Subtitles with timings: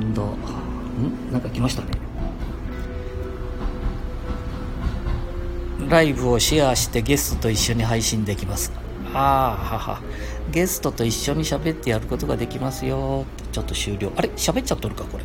[0.00, 1.32] ん？
[1.32, 1.88] なんか来ましたね。
[5.88, 8.70] ライブをシェアしてゲストと一緒に配信できます
[9.12, 10.00] ああはは。
[10.52, 13.24] ゲストと一緒に喋ってやることができますよ。
[13.50, 14.12] ちょっと終了。
[14.16, 14.28] あれ？
[14.36, 15.24] 喋っちゃっとるかこれ。